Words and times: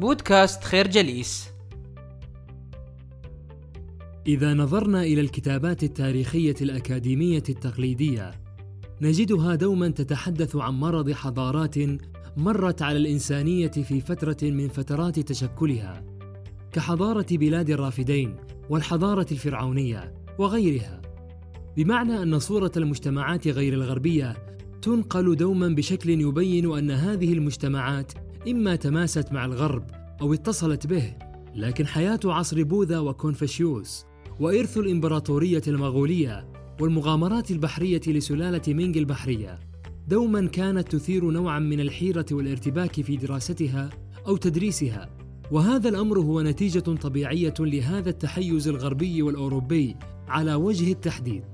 بودكاست 0.00 0.64
خير 0.64 0.86
جليس. 0.86 1.48
إذا 4.26 4.54
نظرنا 4.54 5.02
إلى 5.02 5.20
الكتابات 5.20 5.82
التاريخية 5.82 6.54
الأكاديمية 6.60 7.42
التقليدية 7.48 8.30
نجدها 9.00 9.54
دوما 9.54 9.88
تتحدث 9.88 10.56
عن 10.56 10.74
مرض 10.74 11.10
حضارات 11.12 11.74
مرت 12.36 12.82
على 12.82 12.98
الإنسانية 12.98 13.70
في 13.70 14.00
فترة 14.00 14.36
من 14.42 14.68
فترات 14.68 15.20
تشكلها 15.20 16.04
كحضارة 16.72 17.26
بلاد 17.30 17.70
الرافدين 17.70 18.36
والحضارة 18.70 19.26
الفرعونية 19.32 20.14
وغيرها. 20.38 21.02
بمعنى 21.76 22.22
أن 22.22 22.38
صورة 22.38 22.72
المجتمعات 22.76 23.48
غير 23.48 23.72
الغربية 23.72 24.36
تنقل 24.82 25.36
دوما 25.36 25.68
بشكل 25.68 26.10
يبين 26.10 26.78
أن 26.78 26.90
هذه 26.90 27.32
المجتمعات 27.32 28.12
إما 28.48 28.76
تماست 28.76 29.32
مع 29.32 29.44
الغرب 29.44 29.84
أو 30.20 30.34
اتصلت 30.34 30.86
به 30.86 31.14
لكن 31.54 31.86
حياة 31.86 32.20
عصر 32.24 32.62
بوذا 32.62 32.98
وكونفوشيوس 32.98 34.04
وإرث 34.40 34.78
الإمبراطورية 34.78 35.62
المغولية 35.68 36.48
والمغامرات 36.80 37.50
البحرية 37.50 38.00
لسلالة 38.06 38.62
مينغ 38.68 38.98
البحرية 38.98 39.58
دوما 40.08 40.46
كانت 40.46 40.96
تثير 40.96 41.30
نوعا 41.30 41.58
من 41.58 41.80
الحيرة 41.80 42.26
والارتباك 42.32 43.00
في 43.00 43.16
دراستها 43.16 43.90
أو 44.26 44.36
تدريسها. 44.36 45.10
وهذا 45.50 45.88
الأمر 45.88 46.18
هو 46.18 46.42
نتيجة 46.42 46.80
طبيعية 46.80 47.54
لهذا 47.60 48.10
التحيز 48.10 48.68
الغربي 48.68 49.22
والأوروبي 49.22 49.96
على 50.28 50.54
وجه 50.54 50.92
التحديد. 50.92 51.44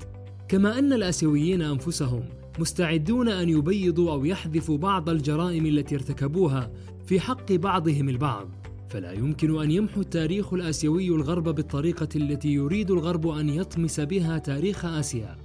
كما 0.48 0.78
أن 0.78 0.92
الآسيويين 0.92 1.62
أنفسهم 1.62 2.22
مستعدون 2.58 3.28
أن 3.28 3.48
يبيضوا 3.48 4.12
أو 4.12 4.24
يحذفوا 4.24 4.78
بعض 4.78 5.08
الجرائم 5.08 5.66
التي 5.66 5.94
ارتكبوها 5.94 6.70
في 7.06 7.20
حق 7.20 7.52
بعضهم 7.52 8.08
البعض. 8.08 8.48
فلا 8.88 9.12
يمكن 9.12 9.62
أن 9.62 9.70
يمحو 9.70 10.00
التاريخ 10.00 10.54
الآسيوي 10.54 11.08
الغرب 11.08 11.48
بالطريقة 11.48 12.08
التي 12.16 12.48
يريد 12.48 12.90
الغرب 12.90 13.28
أن 13.28 13.48
يطمس 13.48 14.00
بها 14.00 14.38
تاريخ 14.38 14.84
آسيا. 14.84 15.36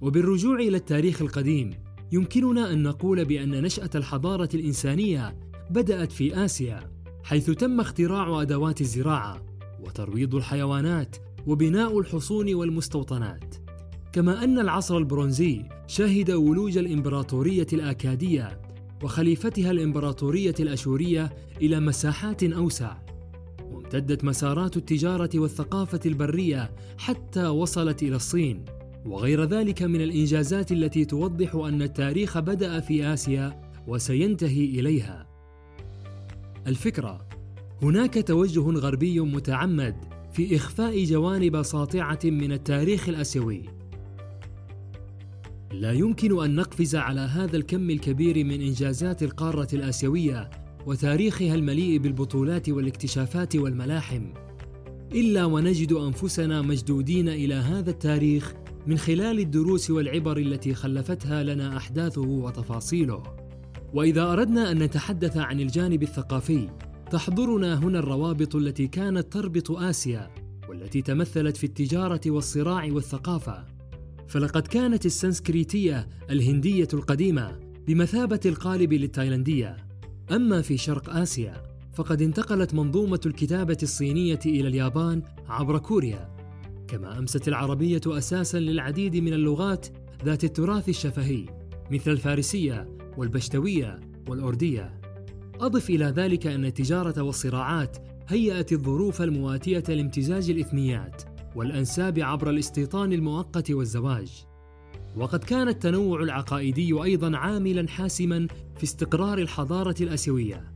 وبالرجوع 0.00 0.56
إلى 0.56 0.76
التاريخ 0.76 1.22
القديم 1.22 1.70
يمكننا 2.12 2.72
أن 2.72 2.82
نقول 2.82 3.24
بأن 3.24 3.62
نشأة 3.62 3.90
الحضارة 3.94 4.48
الإنسانية 4.54 5.36
بدأت 5.70 6.12
في 6.12 6.44
آسيا 6.44 6.90
حيث 7.24 7.50
تم 7.50 7.80
اختراع 7.80 8.42
أدوات 8.42 8.80
الزراعة 8.80 9.42
وترويض 9.80 10.34
الحيوانات 10.34 11.16
وبناء 11.46 11.98
الحصون 11.98 12.54
والمستوطنات. 12.54 13.54
كما 14.12 14.44
أن 14.44 14.58
العصر 14.58 14.98
البرونزي 14.98 15.64
شهد 15.86 16.30
ولوج 16.30 16.78
الإمبراطورية 16.78 17.66
الآكادية 17.72 18.60
وخليفتها 19.02 19.70
الإمبراطورية 19.70 20.54
الأشورية 20.60 21.32
إلى 21.62 21.80
مساحات 21.80 22.42
أوسع. 22.42 22.96
وامتدت 23.72 24.24
مسارات 24.24 24.76
التجارة 24.76 25.30
والثقافة 25.34 26.00
البرية 26.06 26.70
حتى 26.98 27.46
وصلت 27.46 28.02
إلى 28.02 28.16
الصين. 28.16 28.64
وغير 29.06 29.44
ذلك 29.44 29.82
من 29.82 30.00
الإنجازات 30.00 30.72
التي 30.72 31.04
توضح 31.04 31.54
أن 31.54 31.82
التاريخ 31.82 32.38
بدأ 32.38 32.80
في 32.80 33.06
آسيا 33.06 33.62
وسينتهي 33.86 34.64
إليها. 34.64 35.26
الفكرة 36.66 37.26
هناك 37.82 38.26
توجه 38.26 38.60
غربي 38.60 39.20
متعمد 39.20 39.96
في 40.32 40.56
إخفاء 40.56 41.04
جوانب 41.04 41.62
ساطعة 41.62 42.18
من 42.24 42.52
التاريخ 42.52 43.08
الآسيوي. 43.08 43.81
لا 45.72 45.92
يمكن 45.92 46.44
أن 46.44 46.54
نقفز 46.54 46.96
على 46.96 47.20
هذا 47.20 47.56
الكم 47.56 47.90
الكبير 47.90 48.44
من 48.44 48.60
إنجازات 48.60 49.22
القارة 49.22 49.68
الآسيوية 49.72 50.50
وتاريخها 50.86 51.54
المليء 51.54 51.98
بالبطولات 51.98 52.68
والاكتشافات 52.68 53.56
والملاحم. 53.56 54.32
إلا 55.12 55.44
ونجد 55.44 55.92
أنفسنا 55.92 56.62
مشدودين 56.62 57.28
إلى 57.28 57.54
هذا 57.54 57.90
التاريخ 57.90 58.54
من 58.86 58.98
خلال 58.98 59.38
الدروس 59.38 59.90
والعبر 59.90 60.36
التي 60.36 60.74
خلفتها 60.74 61.42
لنا 61.42 61.76
أحداثه 61.76 62.20
وتفاصيله. 62.20 63.22
وإذا 63.94 64.32
أردنا 64.32 64.70
أن 64.70 64.78
نتحدث 64.78 65.36
عن 65.36 65.60
الجانب 65.60 66.02
الثقافي 66.02 66.68
تحضرنا 67.10 67.78
هنا 67.78 67.98
الروابط 67.98 68.56
التي 68.56 68.86
كانت 68.86 69.32
تربط 69.32 69.70
آسيا 69.70 70.30
والتي 70.68 71.02
تمثلت 71.02 71.56
في 71.56 71.64
التجارة 71.64 72.20
والصراع 72.26 72.88
والثقافة. 72.92 73.81
فلقد 74.28 74.66
كانت 74.66 75.06
السنسكريتية 75.06 76.08
الهندية 76.30 76.88
القديمة 76.94 77.60
بمثابة 77.86 78.40
القالب 78.46 78.92
للتايلاندية. 78.92 79.76
أما 80.30 80.62
في 80.62 80.76
شرق 80.76 81.10
آسيا 81.10 81.62
فقد 81.94 82.22
انتقلت 82.22 82.74
منظومة 82.74 83.20
الكتابة 83.26 83.78
الصينية 83.82 84.40
إلى 84.46 84.68
اليابان 84.68 85.22
عبر 85.48 85.78
كوريا. 85.78 86.36
كما 86.88 87.18
أمست 87.18 87.48
العربية 87.48 88.00
أساسا 88.06 88.58
للعديد 88.58 89.16
من 89.16 89.32
اللغات 89.32 89.86
ذات 90.24 90.44
التراث 90.44 90.88
الشفهي 90.88 91.46
مثل 91.90 92.10
الفارسية 92.10 92.88
والبشتوية 93.16 94.00
والأردية. 94.28 95.00
أضف 95.60 95.90
إلى 95.90 96.04
ذلك 96.04 96.46
أن 96.46 96.64
التجارة 96.64 97.22
والصراعات 97.22 97.96
هيأت 98.28 98.72
الظروف 98.72 99.22
المواتية 99.22 99.84
لامتزاج 99.88 100.50
الإثنيات. 100.50 101.22
والأنساب 101.56 102.18
عبر 102.18 102.50
الاستيطان 102.50 103.12
المؤقت 103.12 103.70
والزواج. 103.70 104.44
وقد 105.16 105.44
كان 105.44 105.68
التنوع 105.68 106.22
العقائدي 106.22 107.02
أيضا 107.02 107.36
عاملا 107.36 107.88
حاسما 107.88 108.46
في 108.76 108.84
استقرار 108.84 109.38
الحضارة 109.38 109.94
الآسيوية. 110.00 110.72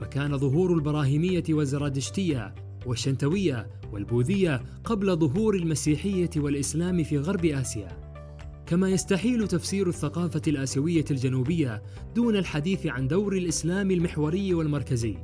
فكان 0.00 0.38
ظهور 0.38 0.74
البراهيمية 0.74 1.44
والزرادشتية 1.50 2.54
والشنتوية 2.86 3.66
والبوذية 3.92 4.62
قبل 4.84 5.16
ظهور 5.16 5.54
المسيحية 5.54 6.30
والإسلام 6.36 7.02
في 7.02 7.18
غرب 7.18 7.44
آسيا. 7.44 7.88
كما 8.66 8.88
يستحيل 8.88 9.48
تفسير 9.48 9.88
الثقافة 9.88 10.42
الآسيوية 10.48 11.04
الجنوبية 11.10 11.82
دون 12.14 12.36
الحديث 12.36 12.86
عن 12.86 13.08
دور 13.08 13.36
الإسلام 13.36 13.90
المحوري 13.90 14.54
والمركزي. 14.54 15.16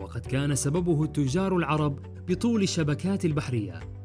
وقد 0.00 0.20
كان 0.20 0.54
سببه 0.54 1.04
التجار 1.04 1.56
العرب 1.56 1.98
بطول 2.28 2.62
الشبكات 2.62 3.24
البحرية. 3.24 3.95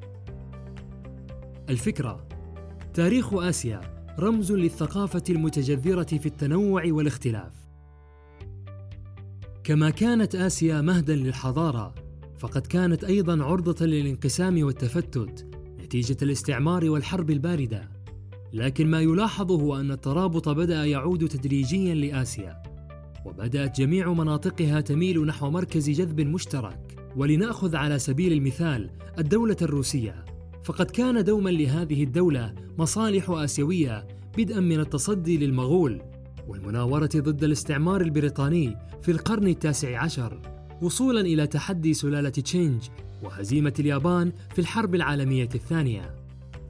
الفكرة 1.72 2.28
تاريخ 2.94 3.34
آسيا 3.34 3.82
رمز 4.20 4.52
للثقافة 4.52 5.24
المتجذرة 5.30 6.04
في 6.04 6.26
التنوع 6.26 6.84
والاختلاف. 6.88 7.52
كما 9.64 9.90
كانت 9.90 10.36
آسيا 10.36 10.82
مهدا 10.82 11.16
للحضارة، 11.16 11.96
فقد 12.38 12.68
كانت 12.68 13.04
أيضا 13.04 13.44
عرضة 13.44 13.86
للانقسام 13.86 14.64
والتفتت 14.64 15.46
نتيجة 15.80 16.18
الاستعمار 16.22 16.90
والحرب 16.90 17.32
الباردة. 17.32 17.90
لكن 18.53 18.88
ما 18.88 19.02
يلاحظ 19.02 19.52
هو 19.52 19.80
أن 19.80 19.92
الترابط 19.92 20.50
بدأ 20.50 20.86
يعود 20.86 21.28
تدريجيا 21.28 21.96
لآسيا، 21.96 22.64
وبدأت 23.26 23.80
جميع 23.80 24.14
مناطقها 24.14 24.82
تميل 24.82 25.26
نحو 25.26 25.50
مركز 25.50 25.90
جذب 25.90 26.22
مشترك. 26.22 27.12
ولنأخذ 27.16 27.76
على 27.76 28.00
سبيل 28.00 28.34
المثال 28.34 28.90
الدولة 29.20 29.58
الروسية 29.62 30.26
فقد 30.63 30.91
كان 30.91 31.23
دوما 31.23 31.49
لهذه 31.49 32.03
الدولة 32.03 32.53
مصالح 32.77 33.29
آسيوية 33.29 34.07
بدءا 34.38 34.59
من 34.59 34.79
التصدي 34.79 35.38
للمغول 35.38 36.01
والمناورة 36.47 37.09
ضد 37.16 37.44
الاستعمار 37.44 38.01
البريطاني 38.01 38.77
في 39.01 39.11
القرن 39.11 39.47
التاسع 39.47 39.99
عشر 40.03 40.41
وصولا 40.81 41.22
إلى 41.22 41.47
تحدي 41.47 41.94
سلالة 41.94 42.29
تشينج 42.29 42.81
وهزيمة 43.23 43.73
اليابان 43.79 44.31
في 44.53 44.59
الحرب 44.59 44.95
العالمية 44.95 45.49
الثانية. 45.55 46.16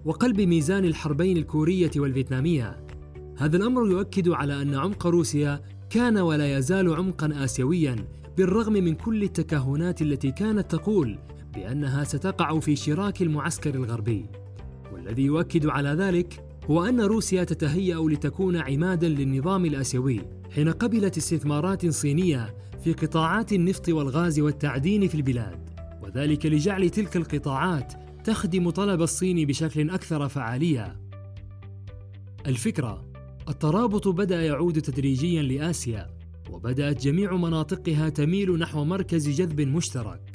وقلب 0.06 0.42
ميزان 0.42 0.86
الحربين 0.86 1.38
الكورية 1.38 1.92
والفيتنامية 1.96 2.86
هذا 3.38 3.58
الأمر 3.58 3.92
يؤكد 3.92 4.30
على 4.30 4.62
أن 4.62 4.76
عمق 4.76 5.08
روسيا 5.08 5.62
كان 5.90 6.18
ولا 6.18 6.58
يزال 6.58 6.94
عمقا 6.96 7.44
آسيويا 7.44 7.96
بالرغم 8.38 8.74
من 8.74 8.96
كل 8.96 9.24
التكهنات 9.24 10.02
التي 10.02 10.32
كانت 10.32 10.72
تقول 10.72 11.20
بأنها 11.54 12.04
ستقع 12.04 12.60
في 12.60 12.76
شراك 12.76 13.22
المعسكر 13.22 13.76
الغربي. 13.76 14.26
والذي 14.94 15.22
يؤكد 15.22 15.66
على 15.66 15.90
ذلك 15.90 16.46
هو 16.70 16.86
أن 16.86 17.02
روسيا 17.02 17.44
تتهيأ 17.44 17.98
لتكون 18.10 18.58
عمادا 18.58 19.10
للنظام 19.10 19.66
الآسيوي 19.66 20.22
حين 20.56 20.70
قبلت 20.70 21.18
استثمارات 21.18 21.88
صينية 21.88 22.56
في 22.84 22.94
قطاعات 22.94 23.54
النفط 23.54 23.90
والغاز 23.90 24.40
والتعدين 24.40 25.08
في 25.08 25.16
البلاد. 25.16 25.70
وذلك 26.02 26.46
لجعل 26.46 26.90
تلك 26.90 27.16
القطاعات 27.16 27.94
تخدم 28.24 28.70
طلب 28.70 29.02
الصين 29.02 29.48
بشكل 29.48 29.90
أكثر 29.90 30.30
فعالية. 30.30 31.00
الفكرة 32.48 33.06
الترابط 33.50 34.08
بدأ 34.08 34.42
يعود 34.42 34.82
تدريجيا 34.82 35.42
لآسيا 35.42 36.08
وبدأت 36.52 37.04
جميع 37.04 37.36
مناطقها 37.36 38.10
تميل 38.10 38.58
نحو 38.58 38.84
مركز 38.84 39.30
جذب 39.30 39.62
مشترك. 39.62 40.31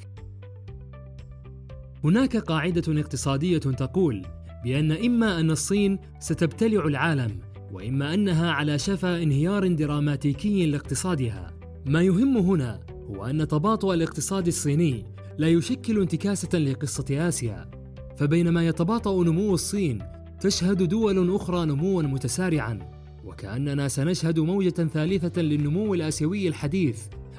هناك 2.06 2.36
قاعدة 2.36 3.00
اقتصادية 3.00 3.58
تقول 3.58 4.22
بأن 4.64 4.92
إما 4.92 5.40
أن 5.40 5.50
الصين 5.50 5.98
ستبتلع 6.20 6.86
العالم 6.86 7.38
وإما 7.72 8.14
أنها 8.14 8.50
على 8.50 8.78
شفا 8.78 9.22
انهيار 9.22 9.66
دراماتيكي 9.66 10.66
لاقتصادها. 10.66 11.50
ما 11.86 12.02
يهم 12.02 12.36
هنا 12.36 12.80
هو 12.90 13.24
أن 13.24 13.48
تباطؤ 13.48 13.94
الاقتصاد 13.94 14.46
الصيني 14.46 15.04
لا 15.38 15.48
يشكل 15.48 16.00
انتكاسة 16.00 16.58
لقصة 16.58 17.28
آسيا. 17.28 17.70
فبينما 18.16 18.66
يتباطأ 18.66 19.24
نمو 19.24 19.54
الصين 19.54 19.98
تشهد 20.40 20.82
دول 20.82 21.34
أخرى 21.34 21.66
نموا 21.66 22.02
متسارعا. 22.02 22.78
وكأننا 23.24 23.88
سنشهد 23.88 24.38
موجة 24.38 24.88
ثالثة 24.94 25.42
للنمو 25.42 25.94
الآسيوي 25.94 26.48
الحديث 26.48 26.98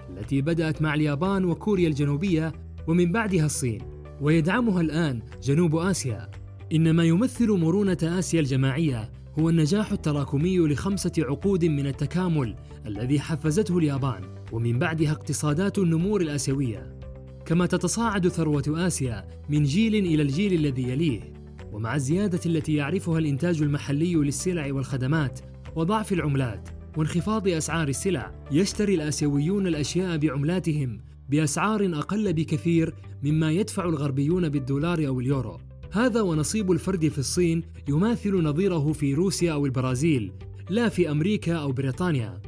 التي 0.09 0.41
بدأت 0.41 0.81
مع 0.81 0.93
اليابان 0.93 1.45
وكوريا 1.45 1.87
الجنوبية 1.87 2.53
ومن 2.87 3.11
بعدها 3.11 3.45
الصين. 3.45 3.96
ويدعمها 4.21 4.81
الآن 4.81 5.21
جنوب 5.43 5.75
آسيا. 5.75 6.29
إن 6.73 6.91
ما 6.91 7.03
يمثل 7.03 7.51
مرونة 7.51 7.97
آسيا 8.03 8.39
الجماعية 8.39 9.11
هو 9.39 9.49
النجاح 9.49 9.91
التراكمي 9.91 10.57
لخمسة 10.57 11.11
عقود 11.19 11.65
من 11.65 11.87
التكامل 11.87 12.55
الذي 12.85 13.19
حفزته 13.19 13.77
اليابان 13.77 14.21
ومن 14.51 14.79
بعدها 14.79 15.11
اقتصادات 15.11 15.77
النمور 15.77 16.21
الآسيوية. 16.21 16.97
كما 17.45 17.65
تتصاعد 17.65 18.27
ثروة 18.27 18.87
آسيا 18.87 19.27
من 19.49 19.63
جيل 19.63 19.95
إلى 19.95 20.21
الجيل 20.21 20.53
الذي 20.53 20.83
يليه 20.83 21.33
ومع 21.71 21.95
الزيادة 21.95 22.39
التي 22.45 22.73
يعرفها 22.73 23.19
الإنتاج 23.19 23.61
المحلي 23.61 24.15
للسلع 24.15 24.73
والخدمات 24.73 25.39
وضعف 25.75 26.13
العملات 26.13 26.69
وانخفاض 26.97 27.47
أسعار 27.47 27.87
السلع 27.87 28.31
يشتري 28.51 28.95
الآسيويون 28.95 29.67
الأشياء 29.67 30.17
بعملاتهم 30.17 31.01
بأسعار 31.29 31.89
أقل 31.94 32.33
بكثير 32.33 32.94
مما 33.24 33.51
يدفع 33.51 33.85
الغربيون 33.85 34.50
بالدولار 34.50 35.07
أو 35.07 35.19
اليورو. 35.19 35.57
هذا 35.91 36.21
ونصيب 36.21 36.71
الفرد 36.71 37.07
في 37.07 37.18
الصين 37.18 37.63
يماثل 37.88 38.44
نظيره 38.44 38.91
في 38.91 39.13
روسيا 39.13 39.53
أو 39.53 39.65
البرازيل 39.65 40.31
لا 40.69 40.89
في 40.89 41.12
أمريكا 41.12 41.53
أو 41.53 41.71
بريطانيا. 41.71 42.41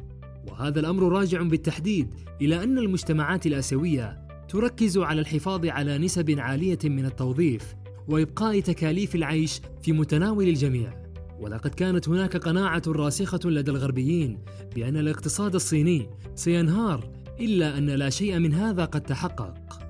وهذا 0.48 0.80
الأمر 0.80 1.12
راجع 1.12 1.42
بالتحديد 1.42 2.08
إلى 2.40 2.62
أن 2.62 2.78
المجتمعات 2.78 3.46
الآسيوية 3.46 4.26
تركز 4.48 4.98
على 4.98 5.20
الحفاظ 5.20 5.66
على 5.66 5.98
نسب 5.98 6.34
عالية 6.38 6.78
من 6.84 7.04
التوظيف 7.04 7.74
وإبقاء 8.08 8.60
تكاليف 8.60 9.14
العيش 9.14 9.60
في 9.82 9.92
متناول 9.92 10.48
الجميع. 10.48 11.00
ولقد 11.40 11.70
كانت 11.70 12.08
هناك 12.08 12.36
قناعة 12.36 12.82
راسخة 12.86 13.40
لدى 13.44 13.70
الغربيين 13.70 14.38
بأن 14.74 14.96
الاقتصاد 14.96 15.54
الصيني 15.54 16.06
سينهار 16.34 17.19
إلا 17.40 17.78
أن 17.78 17.86
لا 17.86 18.10
شيء 18.10 18.38
من 18.38 18.54
هذا 18.54 18.84
قد 18.84 19.00
تحقق. 19.00 19.80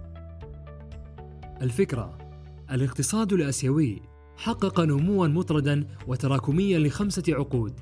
الفكرة: 1.62 2.18
الاقتصاد 2.70 3.32
الآسيوي 3.32 4.02
حقق 4.36 4.80
نموا 4.80 5.26
مطردا 5.26 5.86
وتراكميا 6.06 6.78
لخمسة 6.78 7.22
عقود. 7.28 7.80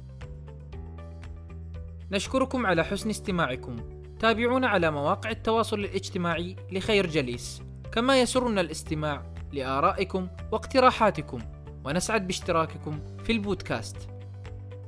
نشكركم 2.12 2.66
على 2.66 2.84
حسن 2.84 3.10
استماعكم. 3.10 3.76
تابعونا 4.18 4.68
على 4.68 4.90
مواقع 4.90 5.30
التواصل 5.30 5.78
الاجتماعي 5.78 6.56
لخير 6.72 7.06
جليس، 7.06 7.62
كما 7.92 8.20
يسرنا 8.20 8.60
الاستماع 8.60 9.32
لآرائكم 9.52 10.28
واقتراحاتكم 10.52 11.38
ونسعد 11.84 12.26
باشتراككم 12.26 13.00
في 13.24 13.32
البودكاست 13.32 13.96